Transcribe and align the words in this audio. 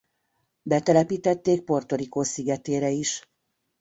Betelepítették 0.63 1.63
Puerto 1.63 1.95
Rico 1.95 2.23
szigetére 2.23 2.89
is. 2.89 3.29